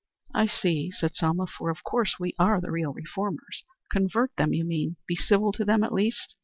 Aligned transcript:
"I 0.33 0.47
see," 0.47 0.89
said 0.89 1.15
Selma. 1.15 1.45
"For, 1.45 1.69
of 1.69 1.83
course, 1.83 2.15
we 2.19 2.33
are 2.39 2.59
the 2.59 2.71
real 2.71 2.91
reformers. 2.91 3.63
Convert 3.91 4.35
them 4.35 4.51
you 4.51 4.65
mean? 4.65 4.95
Be 5.07 5.15
civil 5.15 5.51
to 5.51 5.63
them 5.63 5.83
at 5.83 5.93
least? 5.93 6.35